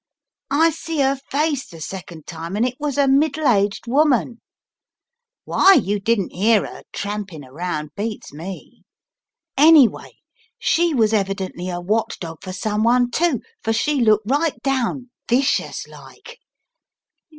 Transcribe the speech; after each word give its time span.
"I 0.49 0.71
see 0.71 1.03
'er 1.03 1.15
face 1.15 1.67
the 1.67 1.79
second 1.79 2.25
time 2.25 2.55
and 2.55 2.65
it 2.65 2.73
was 2.79 2.97
a 2.97 3.07
middle 3.07 3.47
aged 3.47 3.85
woman. 3.85 4.41
Why 5.45 5.73
you 5.75 5.99
didn't 5.99 6.33
'ear 6.33 6.65
'er 6.65 6.81
tramping 6.91 7.43
around 7.45 7.91
beats 7.95 8.33
me. 8.33 8.81
Any 9.55 9.87
way, 9.87 10.17
she 10.57 10.95
was 10.95 11.13
evidently 11.13 11.69
a 11.69 11.79
watchdog 11.79 12.39
for 12.41 12.51
someone, 12.51 13.11
too, 13.11 13.41
208 13.41 13.41
The 13.41 13.41
Riddle 13.43 13.43
of 13.43 13.43
the 13.43 13.49
Purple 13.53 13.73
Emperor 13.73 13.73
for 13.73 13.73
she 13.77 14.01
looked 14.01 14.31
right 14.57 14.63
down 14.63 15.09
vicious 15.29 15.87
like. 15.87 16.39